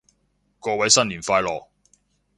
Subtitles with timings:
[0.59, 1.67] 各位新年快樂